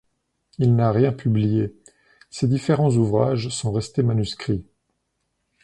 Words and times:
Il 0.57 0.75
n’a 0.75 0.91
rien 0.91 1.13
publié; 1.13 1.75
ses 2.31 2.47
différents 2.47 2.89
ouvrages 2.95 3.49
sont 3.49 3.71
restés 3.71 4.01
manuscrits. 4.01 4.65